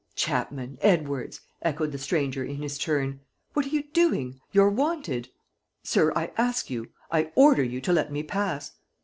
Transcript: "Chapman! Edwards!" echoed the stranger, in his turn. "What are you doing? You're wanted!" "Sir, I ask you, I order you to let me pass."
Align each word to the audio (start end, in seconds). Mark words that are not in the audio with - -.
"Chapman! 0.15 0.79
Edwards!" 0.81 1.41
echoed 1.61 1.91
the 1.91 1.99
stranger, 1.99 2.43
in 2.43 2.55
his 2.59 2.79
turn. 2.79 3.19
"What 3.53 3.67
are 3.67 3.69
you 3.69 3.83
doing? 3.83 4.41
You're 4.51 4.71
wanted!" 4.71 5.29
"Sir, 5.83 6.11
I 6.15 6.31
ask 6.39 6.71
you, 6.71 6.87
I 7.11 7.31
order 7.35 7.61
you 7.61 7.81
to 7.81 7.93
let 7.93 8.11
me 8.11 8.23
pass." 8.23 8.71